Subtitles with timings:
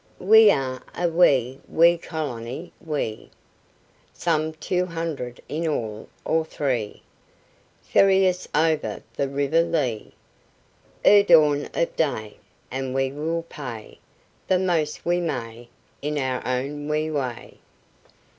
[0.17, 3.29] We are a wee, wee colony, we;
[4.13, 7.03] Some two hundred in all, or three,
[7.83, 10.13] Ferry us over the river Lee,
[11.05, 12.37] Ere dawn of day,
[12.71, 13.99] And we will pay
[14.47, 15.69] The most we may
[16.01, 17.59] In our own wee way!"